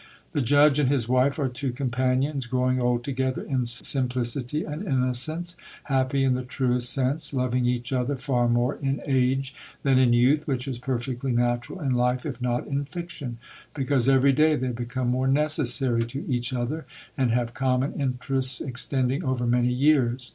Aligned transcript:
The 0.31 0.41
judge 0.41 0.79
and 0.79 0.89
his 0.89 1.07
wife 1.07 1.37
are 1.37 1.47
two 1.47 1.71
companions, 1.71 2.47
growing 2.47 2.81
old 2.81 3.03
together 3.03 3.43
in 3.43 3.67
simplicity 3.67 4.63
and 4.63 4.81
innocence, 4.81 5.55
happy 5.83 6.23
in 6.23 6.33
the 6.33 6.41
truest 6.41 6.89
sense 6.89 7.33
loving 7.35 7.67
each 7.67 7.93
other 7.93 8.15
far 8.15 8.49
more 8.49 8.77
in 8.81 8.99
age 9.05 9.53
than 9.83 9.99
in 9.99 10.11
youth, 10.11 10.47
which 10.47 10.67
is 10.67 10.79
perfectly 10.79 11.31
natural 11.31 11.79
in 11.81 11.91
life 11.91 12.25
if 12.25 12.41
not 12.41 12.65
in 12.65 12.83
fiction; 12.85 13.37
because 13.75 14.09
every 14.09 14.33
day 14.33 14.55
they 14.55 14.69
become 14.69 15.07
more 15.09 15.27
necessary 15.27 16.01
to 16.07 16.25
each 16.27 16.51
other 16.51 16.87
and 17.15 17.29
have 17.29 17.53
common 17.53 17.93
interests 17.93 18.59
extending 18.59 19.23
over 19.23 19.45
many 19.45 19.71
years. 19.71 20.29